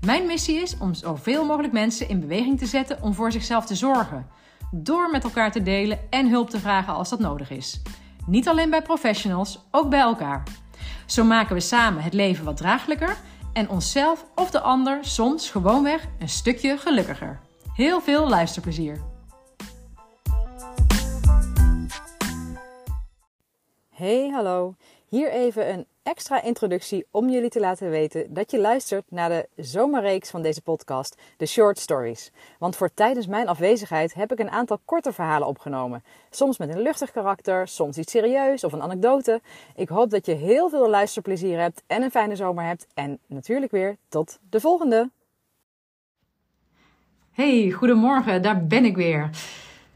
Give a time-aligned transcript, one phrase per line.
[0.00, 3.74] Mijn missie is om zoveel mogelijk mensen in beweging te zetten om voor zichzelf te
[3.74, 4.26] zorgen.
[4.70, 7.82] Door met elkaar te delen en hulp te vragen als dat nodig is.
[8.26, 10.42] Niet alleen bij professionals, ook bij elkaar.
[11.06, 13.16] Zo maken we samen het leven wat draaglijker
[13.52, 17.40] en onszelf of de ander soms gewoonweg een stukje gelukkiger.
[17.74, 19.00] Heel veel luisterplezier.
[23.90, 24.74] Hey, hallo.
[25.12, 29.48] Hier even een extra introductie om jullie te laten weten dat je luistert naar de
[29.56, 32.30] zomerreeks van deze podcast, de Short Stories.
[32.58, 36.04] Want voor tijdens mijn afwezigheid heb ik een aantal korte verhalen opgenomen.
[36.30, 39.40] Soms met een luchtig karakter, soms iets serieus of een anekdote.
[39.76, 42.86] Ik hoop dat je heel veel luisterplezier hebt en een fijne zomer hebt.
[42.94, 45.10] En natuurlijk weer tot de volgende.
[47.30, 49.30] Hey, goedemorgen, daar ben ik weer.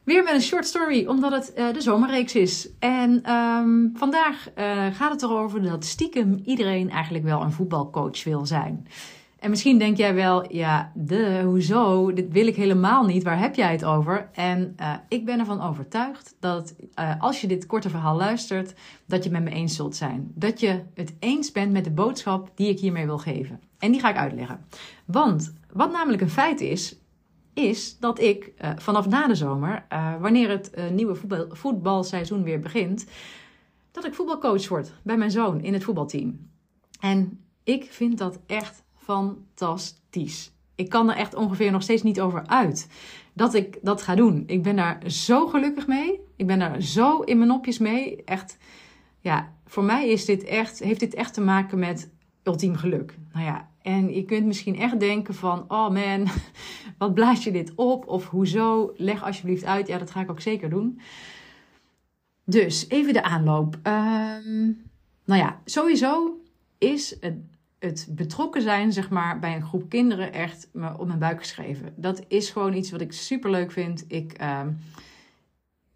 [0.06, 2.68] Weer met een short story, omdat het uh, de zomerreeks is.
[2.78, 8.46] En um, vandaag uh, gaat het erover dat stiekem iedereen eigenlijk wel een voetbalcoach wil
[8.46, 8.86] zijn.
[9.38, 12.12] En misschien denk jij wel, ja, de, hoezo?
[12.12, 13.22] Dit wil ik helemaal niet.
[13.22, 14.28] Waar heb jij het over?
[14.32, 16.74] En uh, ik ben ervan overtuigd dat
[17.18, 18.74] als je dit korte verhaal luistert,
[19.06, 20.32] dat je het met me eens zult zijn.
[20.34, 23.60] Dat je het eens bent met de boodschap die ik hiermee wil geven.
[23.78, 24.66] En die ga ik uitleggen.
[25.04, 26.96] Want wat namelijk een feit is,
[27.56, 32.42] is dat ik uh, vanaf na de zomer, uh, wanneer het uh, nieuwe voetbal, voetbalseizoen
[32.42, 33.06] weer begint,
[33.92, 36.50] dat ik voetbalcoach word bij mijn zoon in het voetbalteam.
[37.00, 40.52] En ik vind dat echt fantastisch.
[40.74, 42.88] Ik kan er echt ongeveer nog steeds niet over uit
[43.32, 44.44] dat ik dat ga doen.
[44.46, 46.20] Ik ben daar zo gelukkig mee.
[46.36, 48.24] Ik ben daar zo in mijn nopjes mee.
[48.24, 48.56] Echt,
[49.20, 52.10] ja, voor mij is dit echt, heeft dit echt te maken met
[52.42, 53.18] ultiem geluk.
[53.32, 56.26] Nou ja, en je kunt misschien echt denken van, oh man,
[56.98, 58.08] wat blaas je dit op?
[58.08, 58.92] Of hoezo?
[58.96, 59.86] Leg alsjeblieft uit.
[59.86, 61.00] Ja, dat ga ik ook zeker doen.
[62.44, 63.74] Dus even de aanloop.
[63.74, 64.82] Um,
[65.24, 66.40] nou ja, sowieso
[66.78, 67.34] is het,
[67.78, 71.92] het, betrokken zijn, zeg maar, bij een groep kinderen echt op mijn buik geschreven.
[71.96, 74.04] Dat is gewoon iets wat ik super leuk vind.
[74.08, 74.78] Ik, um,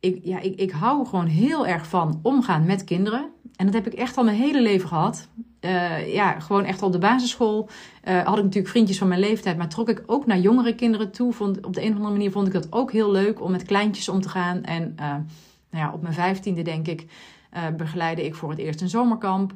[0.00, 3.30] ik, ja, ik, ik hou gewoon heel erg van omgaan met kinderen.
[3.56, 5.28] En dat heb ik echt al mijn hele leven gehad.
[5.60, 7.68] Uh, ja, gewoon echt op de basisschool
[8.08, 11.10] uh, had ik natuurlijk vriendjes van mijn leeftijd, maar trok ik ook naar jongere kinderen
[11.10, 11.32] toe.
[11.32, 13.62] Vond, op de een of andere manier vond ik dat ook heel leuk om met
[13.62, 14.62] kleintjes om te gaan.
[14.62, 15.06] En uh,
[15.70, 17.06] nou ja, op mijn vijftiende, denk ik,
[17.76, 19.52] begeleide ik voor het eerst een zomerkamp.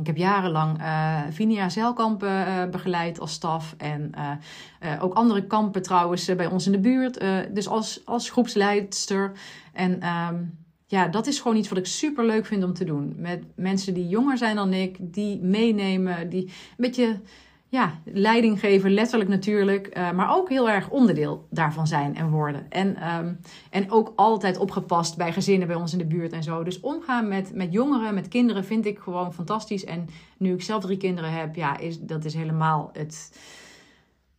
[0.00, 3.74] Ik heb jarenlang uh, Vinia zeilkampen uh, begeleid als staf.
[3.78, 7.20] En uh, ook andere kampen trouwens bij ons in de buurt.
[7.54, 9.32] dus als, als groepsleidster.
[9.72, 13.14] En um, ja, dat is gewoon iets wat ik super leuk vind om te doen.
[13.16, 17.20] Met mensen die jonger zijn dan ik, die meenemen, die een beetje
[17.68, 22.66] ja, leiding geven, letterlijk natuurlijk, uh, maar ook heel erg onderdeel daarvan zijn en worden.
[22.70, 23.40] En, um,
[23.70, 26.62] en ook altijd opgepast bij gezinnen bij ons in de buurt en zo.
[26.62, 29.84] Dus omgaan met, met jongeren, met kinderen vind ik gewoon fantastisch.
[29.84, 33.38] En nu ik zelf drie kinderen heb, ja, is, dat is helemaal het,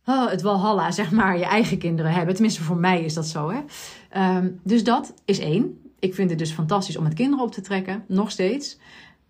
[0.04, 2.34] oh, het walhalla, zeg maar, je eigen kinderen hebben.
[2.34, 3.60] Tenminste, voor mij is dat zo, hè.
[4.36, 7.60] Um, dus dat is één ik vind het dus fantastisch om met kinderen op te
[7.60, 8.78] trekken, nog steeds.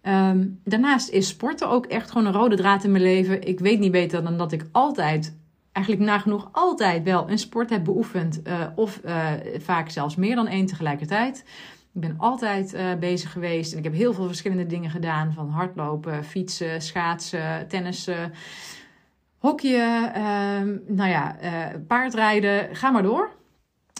[0.03, 3.49] Um, daarnaast is sporten ook echt gewoon een rode draad in mijn leven.
[3.49, 5.37] Ik weet niet beter dan dat ik altijd,
[5.73, 8.41] eigenlijk nagenoeg altijd wel een sport heb beoefend.
[8.47, 9.27] Uh, of uh,
[9.59, 11.45] vaak zelfs meer dan één tegelijkertijd.
[11.95, 15.33] Ik ben altijd uh, bezig geweest en ik heb heel veel verschillende dingen gedaan.
[15.33, 18.33] Van hardlopen, fietsen, schaatsen, tennissen,
[19.39, 21.37] hockeyen, ehm, nou ja,
[21.87, 22.77] paardrijden.
[22.77, 23.31] Ga maar door.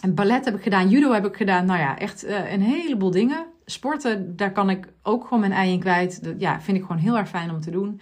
[0.01, 1.65] En ballet heb ik gedaan, judo heb ik gedaan.
[1.65, 3.45] Nou ja, echt een heleboel dingen.
[3.69, 6.23] Sporten, daar kan ik ook gewoon mijn ei in kwijt.
[6.23, 8.01] Dat ja, vind ik gewoon heel erg fijn om te doen.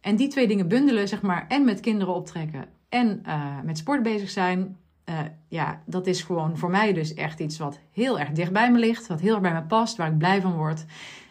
[0.00, 4.02] En die twee dingen bundelen, zeg maar, en met kinderen optrekken en uh, met sport
[4.02, 4.76] bezig zijn.
[5.08, 5.18] Uh,
[5.48, 8.78] ja, dat is gewoon voor mij dus echt iets wat heel erg dicht bij me
[8.78, 9.06] ligt.
[9.06, 10.84] Wat heel erg bij me past, waar ik blij van word.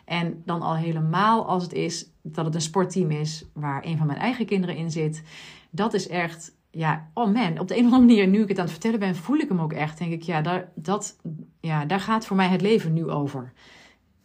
[0.06, 4.08] En dan al helemaal als het is dat het een sportteam is waar een van
[4.08, 5.24] mijn eigen kinderen in zit.
[5.70, 8.58] Dat is echt ja, oh man, op de een of andere manier, nu ik het
[8.58, 9.98] aan het vertellen ben, voel ik hem ook echt.
[9.98, 11.16] Denk ik, ja, daar, dat,
[11.60, 13.54] ja, daar gaat voor mij het leven nu over.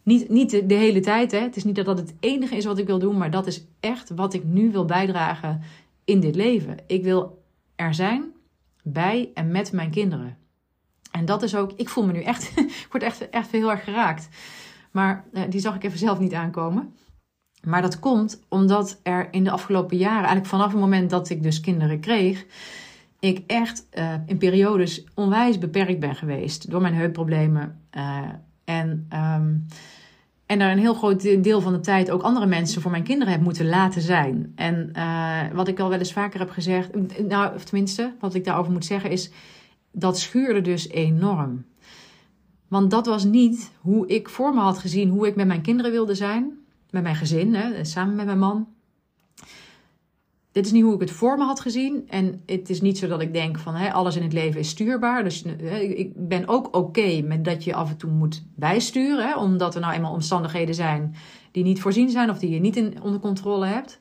[0.03, 1.39] Niet, niet de, hele tijd, hè.
[1.39, 3.65] Het is niet dat dat het enige is wat ik wil doen, maar dat is
[3.79, 5.61] echt wat ik nu wil bijdragen
[6.05, 6.77] in dit leven.
[6.87, 7.43] Ik wil
[7.75, 8.23] er zijn,
[8.83, 10.37] bij en met mijn kinderen.
[11.11, 12.51] En dat is ook, ik voel me nu echt,
[12.85, 14.29] ik word echt, echt heel erg geraakt.
[14.91, 16.93] Maar uh, die zag ik even zelf niet aankomen.
[17.63, 21.43] Maar dat komt omdat er in de afgelopen jaren, eigenlijk vanaf het moment dat ik
[21.43, 22.45] dus kinderen kreeg,
[23.19, 27.81] ik echt uh, in periodes onwijs beperkt ben geweest door mijn heupproblemen.
[27.97, 28.19] Uh,
[28.63, 29.65] en, um,
[30.45, 33.33] en daar een heel groot deel van de tijd ook andere mensen voor mijn kinderen
[33.33, 34.51] heb moeten laten zijn.
[34.55, 36.89] En uh, wat ik al wel eens vaker heb gezegd,
[37.27, 39.31] nou, of tenminste, wat ik daarover moet zeggen is,
[39.91, 41.65] dat schuurde dus enorm.
[42.67, 45.91] Want dat was niet hoe ik voor me had gezien hoe ik met mijn kinderen
[45.91, 46.58] wilde zijn.
[46.89, 48.67] Met mijn gezin, hè, samen met mijn man
[50.51, 52.03] dit is niet hoe ik het voor me had gezien.
[52.07, 54.69] En het is niet zo dat ik denk van hè, alles in het leven is
[54.69, 55.23] stuurbaar.
[55.23, 59.27] Dus hè, ik ben ook oké met dat je af en toe moet bijsturen.
[59.27, 61.15] Hè, omdat er nou eenmaal omstandigheden zijn
[61.51, 63.99] die niet voorzien zijn of die je niet in, onder controle hebt.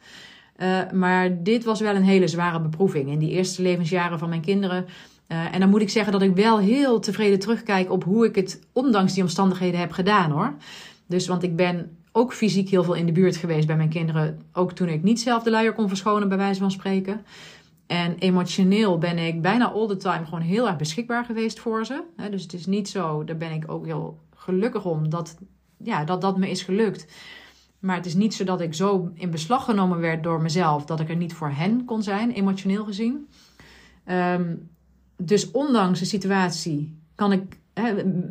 [0.56, 4.40] Uh, maar dit was wel een hele zware beproeving in die eerste levensjaren van mijn
[4.40, 4.87] kinderen.
[5.29, 8.35] Uh, en dan moet ik zeggen dat ik wel heel tevreden terugkijk op hoe ik
[8.35, 10.55] het ondanks die omstandigheden heb gedaan hoor.
[11.06, 14.41] Dus want ik ben ook fysiek heel veel in de buurt geweest bij mijn kinderen.
[14.53, 17.25] Ook toen ik niet zelf de luier kon verschonen, bij wijze van spreken.
[17.87, 22.03] En emotioneel ben ik bijna all the time gewoon heel erg beschikbaar geweest voor ze.
[22.31, 25.37] Dus het is niet zo, daar ben ik ook heel gelukkig om dat
[25.76, 27.06] ja, dat, dat me is gelukt.
[27.79, 31.00] Maar het is niet zo dat ik zo in beslag genomen werd door mezelf dat
[31.00, 33.29] ik er niet voor hen kon zijn, emotioneel gezien.
[34.06, 34.69] Um,
[35.17, 37.59] dus ondanks de situatie kan ik,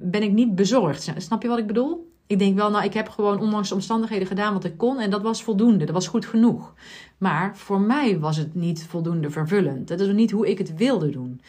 [0.01, 1.13] ben ik niet bezorgd.
[1.17, 2.06] Snap je wat ik bedoel?
[2.27, 4.99] Ik denk wel, nou, ik heb gewoon ondanks de omstandigheden gedaan wat ik kon.
[4.99, 5.85] En dat was voldoende.
[5.85, 6.73] Dat was goed genoeg.
[7.17, 9.87] Maar voor mij was het niet voldoende vervullend.
[9.87, 11.41] Dat is niet hoe ik het wilde doen.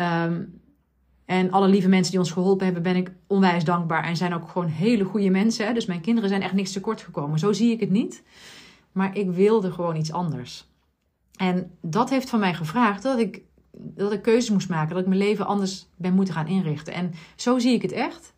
[0.00, 0.60] Um,
[1.24, 4.04] en alle lieve mensen die ons geholpen hebben, ben ik onwijs dankbaar.
[4.04, 5.74] En zijn ook gewoon hele goede mensen.
[5.74, 7.38] Dus mijn kinderen zijn echt niks tekort gekomen.
[7.38, 8.22] Zo zie ik het niet.
[8.92, 10.70] Maar ik wilde gewoon iets anders.
[11.36, 13.42] En dat heeft van mij gevraagd dat ik,
[13.72, 14.94] dat ik keuzes moest maken.
[14.94, 16.92] Dat ik mijn leven anders ben moeten gaan inrichten.
[16.92, 18.34] En zo zie ik het echt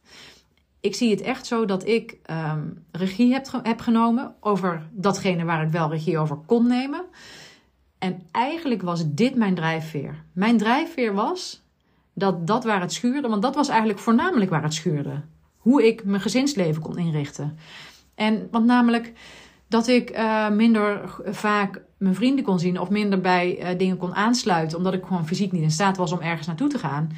[0.85, 5.63] ik zie het echt zo dat ik um, regie heb, heb genomen over datgene waar
[5.63, 7.05] ik wel regie over kon nemen.
[7.99, 10.25] En eigenlijk was dit mijn drijfveer.
[10.33, 11.63] Mijn drijfveer was
[12.15, 15.21] dat dat waar het schuurde, want dat was eigenlijk voornamelijk waar het schuurde.
[15.57, 17.59] Hoe ik mijn gezinsleven kon inrichten.
[18.15, 19.13] En want namelijk
[19.69, 24.15] dat ik uh, minder vaak mijn vrienden kon zien of minder bij uh, dingen kon
[24.15, 27.11] aansluiten, omdat ik gewoon fysiek niet in staat was om ergens naartoe te gaan.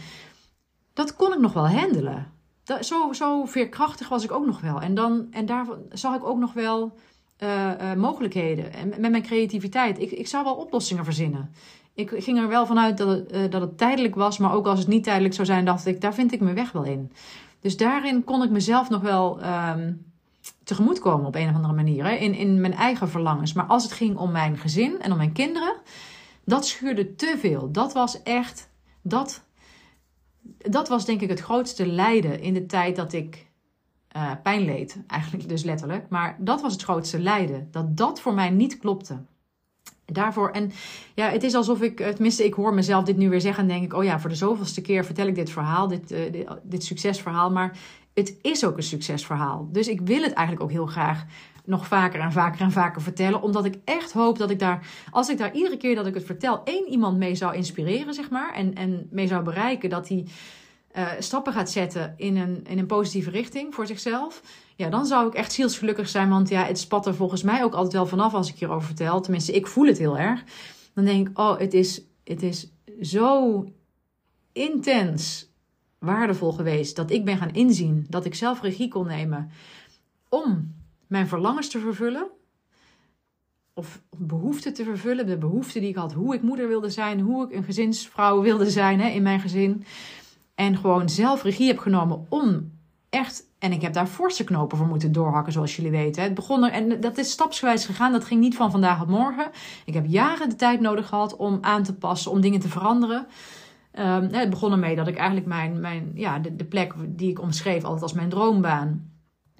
[0.93, 2.35] Dat kon ik nog wel handelen
[2.67, 4.81] dat, zo, zo veerkrachtig was ik ook nog wel.
[4.81, 6.97] En, dan, en daar zag ik ook nog wel
[7.43, 8.73] uh, uh, mogelijkheden.
[8.73, 9.99] En met mijn creativiteit.
[10.01, 11.51] Ik, ik zou wel oplossingen verzinnen.
[11.95, 14.39] Ik ging er wel vanuit dat uh, dat het tijdelijk was.
[14.39, 16.73] Maar ook als het niet tijdelijk zou zijn, dacht ik, daar vind ik mijn weg
[16.73, 17.13] wel in.
[17.61, 20.05] Dus daarin kon ik mezelf nog wel um,
[20.65, 22.05] tegemoetkomen op een of andere manier.
[22.05, 22.15] Hè?
[22.15, 23.53] In, in mijn eigen verlangens.
[23.53, 25.75] Maar als het ging om mijn gezin en om mijn kinderen,
[26.45, 27.71] dat schuurde te veel.
[27.73, 28.69] Dat was echt.
[29.03, 29.46] Dat
[30.59, 33.47] dat was denk ik het grootste lijden in de tijd dat ik
[34.17, 35.03] uh, pijn leed.
[35.07, 36.09] Eigenlijk dus letterlijk.
[36.09, 37.69] Maar dat was het grootste lijden.
[37.71, 39.19] Dat dat voor mij niet klopte.
[40.05, 40.73] Daarvoor, en
[41.15, 43.85] ja, het is alsof ik, tenminste, ik hoor mezelf dit nu weer zeggen en denk
[43.85, 46.85] ik, oh ja, voor de zoveelste keer vertel ik dit verhaal, dit, uh, dit, dit
[46.85, 47.51] succesverhaal.
[47.51, 47.79] Maar
[48.17, 49.69] het is ook een succesverhaal.
[49.73, 51.25] Dus ik wil het eigenlijk ook heel graag
[51.65, 53.43] nog vaker en vaker en vaker vertellen.
[53.43, 56.25] Omdat ik echt hoop dat ik daar, als ik daar iedere keer dat ik het
[56.25, 58.55] vertel, één iemand mee zou inspireren, zeg maar.
[58.55, 60.27] En, en mee zou bereiken dat hij
[60.97, 64.43] uh, stappen gaat zetten in een, in een positieve richting voor zichzelf.
[64.77, 66.29] Ja, dan zou ik echt zielsgelukkig zijn.
[66.29, 69.21] Want ja, het spat er volgens mij ook altijd wel vanaf als ik hierover vertel.
[69.21, 70.45] Tenminste, ik voel het heel erg.
[70.95, 73.65] Dan denk ik, oh, het is, het is zo
[74.53, 75.46] intens
[76.07, 79.51] waardevol geweest dat ik ben gaan inzien dat ik zelf regie kon nemen
[80.29, 80.75] om
[81.07, 82.27] mijn verlangens te vervullen.
[83.75, 85.27] Of behoeften te vervullen.
[85.27, 86.13] De behoeften die ik had.
[86.13, 87.21] Hoe ik moeder wilde zijn.
[87.21, 89.85] Hoe ik een gezinsvrouw wilde zijn hè, in mijn gezin.
[90.55, 92.73] En gewoon zelf regie heb genomen om
[93.11, 93.45] echt.
[93.59, 96.23] En ik heb daar forse knopen voor moeten doorhakken, zoals jullie weten.
[96.23, 98.13] Het begon er, en dat is stapsgewijs gegaan.
[98.13, 99.51] Dat ging niet van vandaag op morgen.
[99.85, 103.27] Ik heb jaren de tijd nodig gehad om aan te passen, om dingen te veranderen.
[103.99, 107.41] Um, het begon ermee dat ik eigenlijk mijn, mijn, ja, de, de plek die ik
[107.41, 109.11] omschreef altijd als mijn droombaan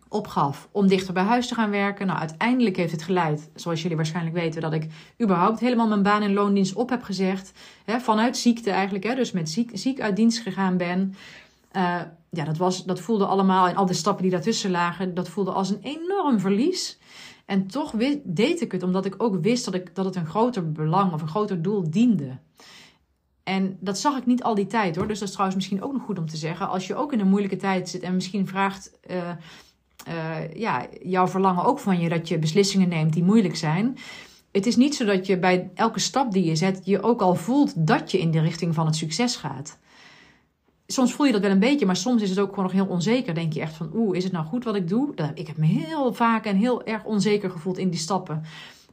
[0.09, 2.07] opgaf om dichter bij huis te gaan werken.
[2.07, 4.87] Nou, uiteindelijk heeft het geleid, zoals jullie waarschijnlijk weten, dat ik
[5.23, 7.53] überhaupt helemaal mijn baan in loondienst op heb gezegd.
[7.85, 11.15] Hè, vanuit ziekte eigenlijk, hè, dus met ziek, ziek uit dienst gegaan ben.
[11.73, 12.01] Uh,
[12.31, 15.51] ja, dat, was, dat voelde allemaal, en al de stappen die daartussen lagen, dat voelde
[15.51, 16.99] als een enorm verlies.
[17.47, 17.93] En toch
[18.25, 21.23] deed ik het omdat ik ook wist dat, ik, dat het een groter belang of
[21.23, 22.39] een groter doel diende.
[23.47, 25.09] En dat zag ik niet al die tijd hoor.
[25.09, 26.69] Dus dat is trouwens misschien ook nog goed om te zeggen.
[26.69, 28.91] Als je ook in een moeilijke tijd zit en misschien vraagt.
[29.11, 29.17] Uh,
[30.09, 33.99] uh, ja, jouw verlangen ook van je dat je beslissingen neemt die moeilijk zijn.
[34.53, 37.35] Het is niet zo dat je bij elke stap die je zet, je ook al
[37.35, 39.79] voelt dat je in de richting van het succes gaat.
[40.87, 42.87] Soms voel je dat wel een beetje, maar soms is het ook gewoon nog heel
[42.87, 43.35] onzeker.
[43.35, 45.15] Denk je echt van, oeh, is het nou goed wat ik doe?
[45.35, 48.43] Ik heb me heel vaak en heel erg onzeker gevoeld in die stappen.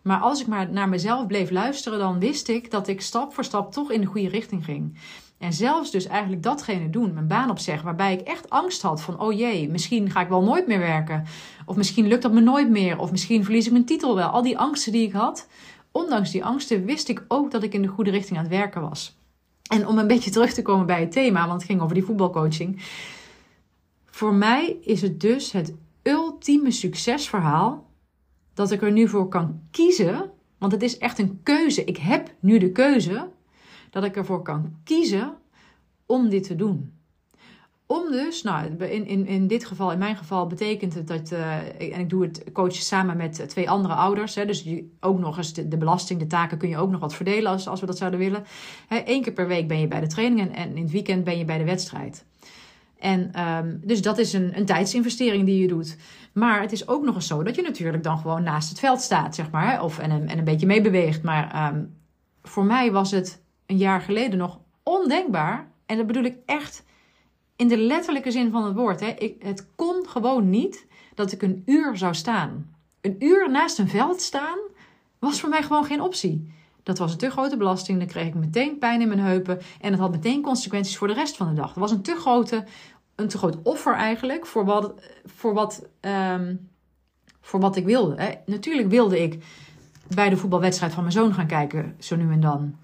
[0.04, 3.44] Maar als ik maar naar mezelf bleef luisteren, dan wist ik dat ik stap voor
[3.44, 4.98] stap toch in de goede richting ging.
[5.38, 9.20] En zelfs dus eigenlijk datgene doen, mijn baan opzeggen, waarbij ik echt angst had van,
[9.20, 11.26] oh jee, misschien ga ik wel nooit meer werken.
[11.66, 13.00] Of misschien lukt dat me nooit meer.
[13.00, 14.28] Of misschien verlies ik mijn titel wel.
[14.28, 15.48] Al die angsten die ik had,
[15.92, 18.82] ondanks die angsten wist ik ook dat ik in de goede richting aan het werken
[18.82, 19.18] was.
[19.70, 22.04] En om een beetje terug te komen bij het thema, want het ging over die
[22.04, 22.82] voetbalcoaching.
[24.06, 27.92] Voor mij is het dus het ultieme succesverhaal
[28.54, 30.32] dat ik er nu voor kan kiezen.
[30.58, 31.84] Want het is echt een keuze.
[31.84, 33.30] Ik heb nu de keuze
[33.90, 35.34] dat ik ervoor kan kiezen
[36.06, 36.94] om dit te doen.
[37.86, 41.58] Om dus, nou, in, in, in dit geval, in mijn geval, betekent het dat, uh,
[41.94, 44.36] en ik doe het coachen samen met twee andere ouders.
[44.36, 47.00] Hè, dus die, ook nog eens de, de, belasting, de taken kun je ook nog
[47.00, 48.44] wat verdelen als, als we dat zouden willen.
[48.90, 51.38] Eén keer per week ben je bij de training en, en, in het weekend ben
[51.38, 52.26] je bij de wedstrijd.
[53.04, 55.98] En um, dus dat is een, een tijdsinvestering die je doet.
[56.34, 59.02] Maar het is ook nog eens zo dat je natuurlijk dan gewoon naast het veld
[59.02, 59.84] staat, zeg maar.
[59.84, 61.24] Of, en, en een beetje meebeweegt.
[61.24, 61.96] Maar um,
[62.44, 65.72] voor mij was het een jaar geleden nog ondenkbaar.
[65.86, 66.84] En dat bedoel ik echt
[67.56, 69.00] in de letterlijke zin van het woord.
[69.00, 69.08] Hè.
[69.08, 72.76] Ik, het kon gewoon niet dat ik een uur zou staan.
[73.02, 74.58] Een uur naast een veld staan
[75.20, 76.52] was voor mij gewoon geen optie.
[76.84, 77.98] Dat was een te grote belasting.
[77.98, 79.60] Dan kreeg ik meteen pijn in mijn heupen.
[79.82, 81.68] En het had meteen consequenties voor de rest van de dag.
[81.68, 82.64] Het was een te, grote,
[83.16, 84.94] een te groot offer eigenlijk voor wat,
[85.26, 86.70] voor wat, um,
[87.42, 88.22] voor wat ik wilde.
[88.22, 88.32] Hè.
[88.46, 89.44] Natuurlijk wilde ik
[90.08, 92.76] bij de voetbalwedstrijd van mijn zoon gaan kijken, zo nu en dan.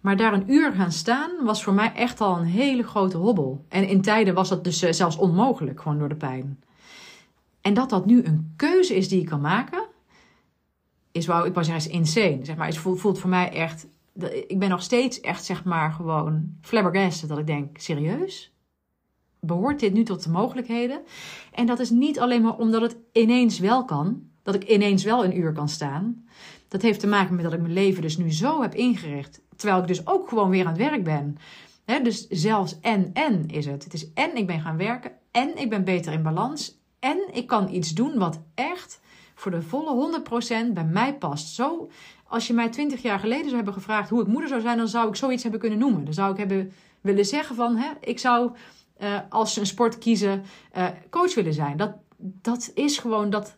[0.00, 3.64] Maar daar een uur gaan staan was voor mij echt al een hele grote hobbel.
[3.68, 6.60] En in tijden was dat dus eh, zelfs onmogelijk, gewoon door de pijn.
[7.60, 9.86] En dat dat nu een keuze is die ik kan maken,
[11.12, 12.38] is, wou, ik zeggen, is insane.
[12.42, 13.86] Zeg maar, het voelt voor mij echt,
[14.46, 17.28] ik ben nog steeds echt, zeg maar, gewoon flabbergasted.
[17.28, 18.55] Dat ik denk, serieus?
[19.46, 21.00] Behoort dit nu tot de mogelijkheden?
[21.52, 25.24] En dat is niet alleen maar omdat het ineens wel kan, dat ik ineens wel
[25.24, 26.24] een uur kan staan.
[26.68, 29.80] Dat heeft te maken met dat ik mijn leven dus nu zo heb ingericht Terwijl
[29.80, 31.38] ik dus ook gewoon weer aan het werk ben.
[32.02, 33.84] dus zelfs en en is het.
[33.84, 37.46] Het is en ik ben gaan werken en ik ben beter in balans en ik
[37.46, 39.00] kan iets doen wat echt
[39.34, 40.22] voor de volle
[40.68, 41.54] 100% bij mij past.
[41.54, 41.90] Zo,
[42.26, 44.88] als je mij 20 jaar geleden zou hebben gevraagd hoe ik moeder zou zijn, dan
[44.88, 46.04] zou ik zoiets hebben kunnen noemen.
[46.04, 48.50] Dan zou ik hebben willen zeggen van, ik zou
[49.02, 50.42] uh, als een sport kiezen,
[50.76, 51.76] uh, coach willen zijn.
[51.76, 53.56] Dat, dat is gewoon dat,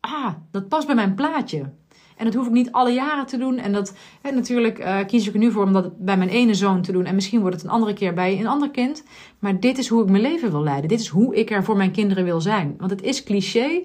[0.00, 1.72] ah, dat past bij mijn plaatje.
[2.16, 3.58] En dat hoef ik niet alle jaren te doen.
[3.58, 6.54] En dat hè, natuurlijk uh, kies ik er nu voor om dat bij mijn ene
[6.54, 7.04] zoon te doen.
[7.04, 9.04] En misschien wordt het een andere keer bij een ander kind.
[9.38, 10.88] Maar dit is hoe ik mijn leven wil leiden.
[10.88, 12.74] Dit is hoe ik er voor mijn kinderen wil zijn.
[12.78, 13.82] Want het is cliché.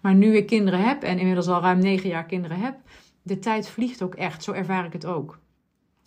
[0.00, 2.76] Maar nu ik kinderen heb en inmiddels al ruim negen jaar kinderen heb.
[3.22, 4.42] De tijd vliegt ook echt.
[4.42, 5.38] Zo ervaar ik het ook.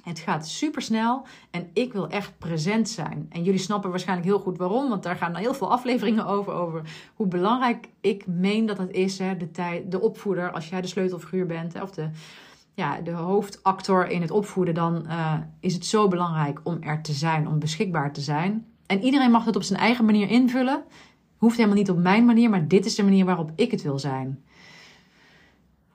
[0.01, 3.25] Het gaat super snel en ik wil echt present zijn.
[3.29, 6.53] En jullie snappen waarschijnlijk heel goed waarom, want daar gaan heel veel afleveringen over.
[6.53, 6.81] Over
[7.15, 10.87] hoe belangrijk ik meen dat het is, hè, de, tijd, de opvoeder, als jij de
[10.87, 12.09] sleutelfiguur bent, hè, of de,
[12.73, 17.13] ja, de hoofdactor in het opvoeden, dan uh, is het zo belangrijk om er te
[17.13, 18.65] zijn, om beschikbaar te zijn.
[18.85, 20.83] En iedereen mag het op zijn eigen manier invullen.
[21.37, 23.99] Hoeft helemaal niet op mijn manier, maar dit is de manier waarop ik het wil
[23.99, 24.43] zijn.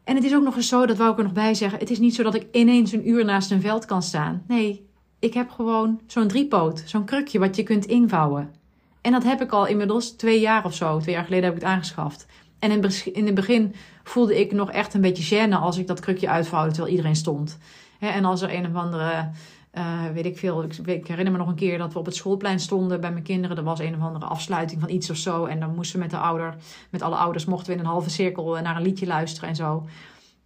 [0.07, 1.79] En het is ook nog eens zo, dat wou ik er nog bij zeggen.
[1.79, 4.43] Het is niet zo dat ik ineens een uur naast een veld kan staan.
[4.47, 8.55] Nee, ik heb gewoon zo'n driepoot, zo'n krukje wat je kunt invouwen.
[9.01, 10.99] En dat heb ik al inmiddels twee jaar of zo.
[10.99, 12.27] Twee jaar geleden heb ik het aangeschaft.
[12.59, 12.71] En
[13.13, 16.71] in het begin voelde ik nog echt een beetje gêne als ik dat krukje uitvouwde
[16.71, 17.59] terwijl iedereen stond.
[17.99, 19.31] En als er een of andere
[19.79, 20.63] uh, weet ik veel.
[20.63, 23.57] Ik, herinner me nog een keer dat we op het schoolplein stonden bij mijn kinderen.
[23.57, 25.45] Er was een of andere afsluiting van iets of zo.
[25.45, 26.57] En dan moesten we met de ouder,
[26.91, 29.87] met alle ouders, mochten we in een halve cirkel naar een liedje luisteren en zo.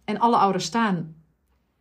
[0.05, 1.15] En alle ouders staan.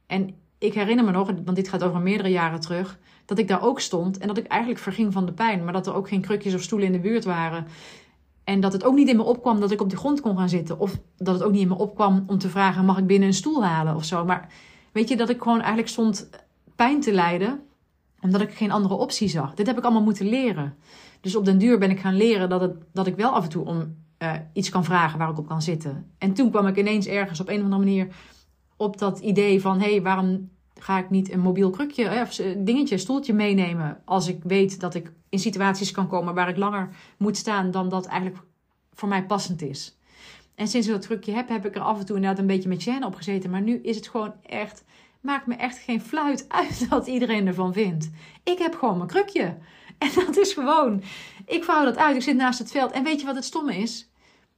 [0.07, 3.63] En ik herinner me nog, want dit gaat over meerdere jaren terug, dat ik daar
[3.63, 5.65] ook stond en dat ik eigenlijk verging van de pijn.
[5.65, 7.67] Maar dat er ook geen krukjes of stoelen in de buurt waren.
[8.45, 10.49] En dat het ook niet in me opkwam dat ik op de grond kon gaan
[10.49, 10.79] zitten.
[10.79, 13.35] Of dat het ook niet in me opkwam om te vragen: mag ik binnen een
[13.35, 14.25] stoel halen of zo.
[14.25, 14.49] Maar
[14.93, 16.31] weet je, dat ik gewoon eigenlijk stond
[16.81, 17.61] pijn te lijden,
[18.21, 19.55] omdat ik geen andere optie zag.
[19.55, 20.77] Dit heb ik allemaal moeten leren.
[21.21, 23.49] Dus op den duur ben ik gaan leren dat, het, dat ik wel af en
[23.49, 26.11] toe om uh, iets kan vragen waar ik op kan zitten.
[26.19, 28.09] En toen kwam ik ineens ergens op een of andere manier
[28.77, 32.35] op dat idee van: hé, hey, waarom ga ik niet een mobiel krukje eh, of
[32.57, 36.89] dingetje, stoeltje meenemen als ik weet dat ik in situaties kan komen waar ik langer
[37.19, 38.43] moet staan dan dat eigenlijk
[38.93, 39.99] voor mij passend is.
[40.55, 42.69] En sinds ik dat krukje heb, heb ik er af en toe inderdaad een beetje
[42.69, 43.51] met Jen op gezeten.
[43.51, 44.85] Maar nu is het gewoon echt
[45.21, 48.11] maakt me echt geen fluit uit wat iedereen ervan vindt.
[48.45, 49.57] Ik heb gewoon mijn krukje.
[49.99, 51.03] En dat is gewoon.
[51.47, 52.17] Ik vouw dat uit.
[52.17, 52.91] Ik zit naast het veld.
[52.91, 54.11] En weet je wat het stomme is?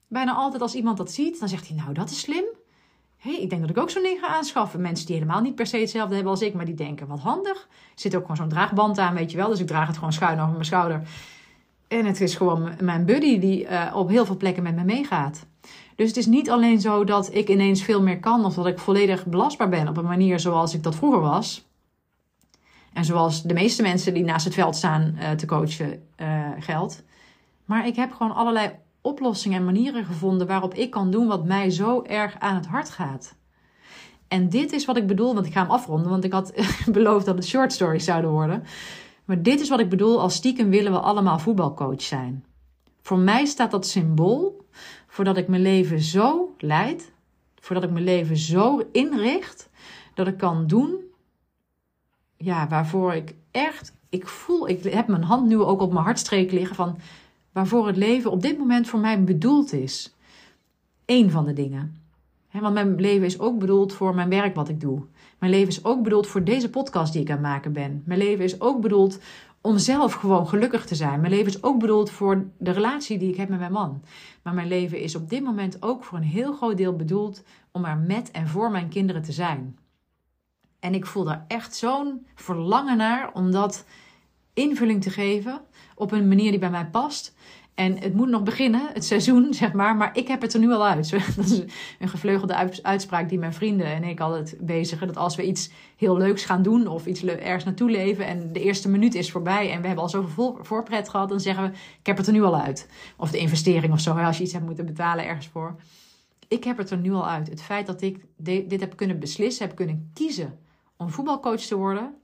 [0.09, 2.45] Bijna altijd als iemand dat ziet, dan zegt hij: Nou, dat is slim.
[3.17, 4.81] hey, ik denk dat ik ook zo'n ding ga aanschaffen.
[4.81, 7.69] Mensen die helemaal niet per se hetzelfde hebben als ik, maar die denken: Wat handig.
[7.71, 9.49] Er zit ook gewoon zo'n draagband aan, weet je wel.
[9.49, 11.03] Dus ik draag het gewoon schuin over mijn schouder.
[11.89, 15.47] En het is gewoon mijn buddy die uh, op heel veel plekken met me meegaat.
[15.97, 18.79] Dus het is niet alleen zo dat ik ineens veel meer kan of dat ik
[18.79, 21.65] volledig belastbaar ben op een manier zoals ik dat vroeger was.
[22.93, 27.05] En zoals de meeste mensen die naast het veld staan uh, te coachen uh, geldt.
[27.65, 28.71] Maar ik heb gewoon allerlei
[29.01, 32.91] oplossingen en manieren gevonden waarop ik kan doen wat mij zo erg aan het hart
[32.91, 33.35] gaat.
[34.29, 36.53] En dit is wat ik bedoel, want ik ga hem afronden, want ik had
[36.93, 38.65] beloofd dat het short stories zouden worden.
[39.25, 42.45] Maar dit is wat ik bedoel als stiekem willen we allemaal voetbalcoach zijn.
[43.03, 44.67] Voor mij staat dat symbool
[45.13, 47.13] voordat ik mijn leven zo leid,
[47.61, 49.71] voordat ik mijn leven zo inricht,
[50.15, 51.01] dat ik kan doen
[52.37, 56.53] ja, waarvoor ik echt, ik voel, ik heb mijn hand nu ook op mijn hartstreek
[56.53, 56.99] liggen van
[57.53, 60.17] waarvoor het leven op dit moment voor mij bedoeld is.
[61.07, 61.97] Eén van de dingen.
[62.53, 65.03] want mijn leven is ook bedoeld voor mijn werk wat ik doe.
[65.39, 68.03] Mijn leven is ook bedoeld voor deze podcast die ik aan het maken ben.
[68.07, 69.19] Mijn leven is ook bedoeld
[69.63, 71.21] om zelf gewoon gelukkig te zijn.
[71.21, 74.03] Mijn leven is ook bedoeld voor de relatie die ik heb met mijn man.
[74.43, 77.85] Maar mijn leven is op dit moment ook voor een heel groot deel bedoeld om
[77.85, 79.79] er met en voor mijn kinderen te zijn.
[80.79, 83.85] En ik voel daar echt zo'n verlangen naar om dat
[84.53, 85.61] invulling te geven
[85.95, 87.35] op een manier die bij mij past.
[87.75, 89.97] En het moet nog beginnen, het seizoen, zeg maar.
[89.97, 91.11] Maar ik heb het er nu al uit.
[91.37, 91.63] Dat is
[91.99, 95.07] een gevleugelde uitspraak die mijn vrienden en ik altijd bezigen.
[95.07, 98.27] Dat als we iets heel leuks gaan doen of iets ergens naartoe leven...
[98.27, 101.29] en de eerste minuut is voorbij en we hebben al zoveel voorpret gehad...
[101.29, 102.89] dan zeggen we, ik heb het er nu al uit.
[103.17, 105.77] Of de investering of zo, als je iets hebt moeten betalen ergens voor.
[106.49, 107.49] Ik heb het er nu al uit.
[107.49, 110.59] Het feit dat ik dit heb kunnen beslissen, heb kunnen kiezen
[110.97, 112.15] om voetbalcoach te worden...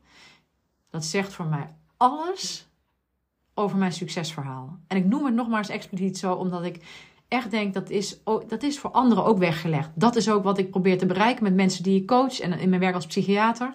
[0.91, 2.68] dat zegt voor mij alles
[3.59, 4.79] over mijn succesverhaal.
[4.87, 6.85] En ik noem het nog maar eens expliciet zo, omdat ik
[7.29, 9.91] echt denk dat is, dat is voor anderen ook weggelegd.
[9.95, 12.69] Dat is ook wat ik probeer te bereiken met mensen die ik coach en in
[12.69, 13.75] mijn werk als psychiater.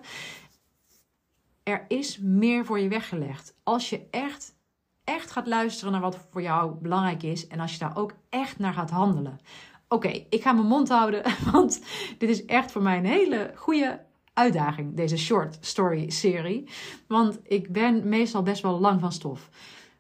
[1.64, 3.56] Er is meer voor je weggelegd.
[3.64, 4.56] Als je echt,
[5.04, 8.60] echt gaat luisteren naar wat voor jou belangrijk is en als je daar ook echt
[8.60, 9.40] naar gaat handelen.
[9.88, 11.82] Oké, ik ga mijn mond houden, want
[12.18, 16.70] dit is echt voor mij een hele goede uitdaging, deze short story serie.
[17.08, 19.50] Want ik ben meestal best wel lang van stof.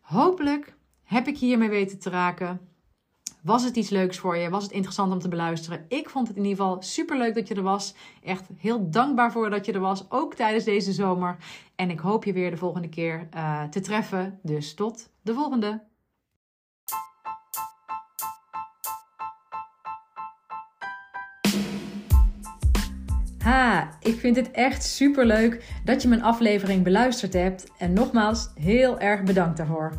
[0.01, 2.59] Hopelijk heb ik hiermee weten te raken.
[3.43, 4.49] Was het iets leuks voor je?
[4.49, 5.85] Was het interessant om te beluisteren?
[5.87, 7.93] Ik vond het in ieder geval super leuk dat je er was.
[8.23, 11.37] Echt heel dankbaar voor dat je er was, ook tijdens deze zomer.
[11.75, 14.39] En ik hoop je weer de volgende keer uh, te treffen.
[14.41, 15.81] Dus tot de volgende.
[23.43, 27.71] Ha, ik vind het echt super leuk dat je mijn aflevering beluisterd hebt.
[27.77, 29.93] En nogmaals, heel erg bedankt daarvoor.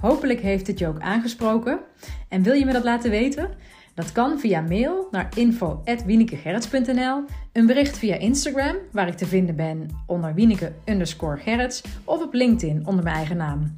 [0.00, 1.80] Hopelijk heeft het je ook aangesproken.
[2.28, 3.50] En wil je me dat laten weten?
[3.94, 9.88] Dat kan via mail naar info.wienekegerrits.nl, een bericht via Instagram, waar ik te vinden ben
[10.06, 13.76] onder Wieneke underscore of op LinkedIn onder mijn eigen naam.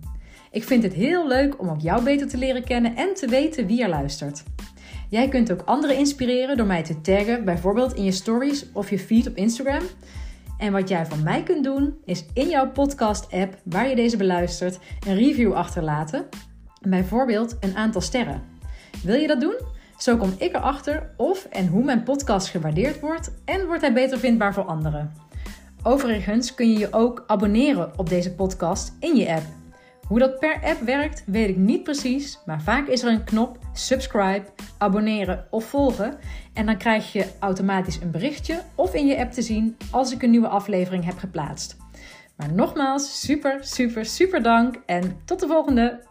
[0.50, 3.66] Ik vind het heel leuk om ook jou beter te leren kennen en te weten
[3.66, 4.42] wie er luistert.
[5.08, 8.98] Jij kunt ook anderen inspireren door mij te taggen, bijvoorbeeld in je stories of je
[8.98, 9.82] feed op Instagram.
[10.58, 14.78] En wat jij van mij kunt doen, is in jouw podcast-app waar je deze beluistert,
[15.06, 16.26] een review achterlaten.
[16.88, 18.42] Bijvoorbeeld een aantal sterren.
[19.02, 19.56] Wil je dat doen?
[19.98, 24.18] Zo kom ik erachter of en hoe mijn podcast gewaardeerd wordt en wordt hij beter
[24.18, 25.12] vindbaar voor anderen.
[25.82, 29.57] Overigens kun je je ook abonneren op deze podcast in je app.
[30.08, 33.58] Hoe dat per app werkt, weet ik niet precies, maar vaak is er een knop
[33.72, 34.44] subscribe,
[34.78, 36.18] abonneren of volgen
[36.54, 40.22] en dan krijg je automatisch een berichtje of in je app te zien als ik
[40.22, 41.76] een nieuwe aflevering heb geplaatst.
[42.36, 46.07] Maar nogmaals, super, super, super dank en tot de volgende!